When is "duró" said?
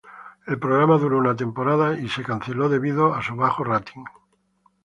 0.97-1.19